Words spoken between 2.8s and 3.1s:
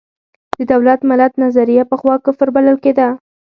کېده.